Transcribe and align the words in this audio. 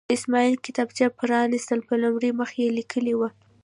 اسماعیل 0.15 0.55
کتابچه 0.65 1.05
پرانسته، 1.19 1.73
په 1.89 1.93
لومړي 2.01 2.29
مخ 2.39 2.49
یې 2.61 2.67
لیکلي 2.77 3.13
وو. 3.15 3.27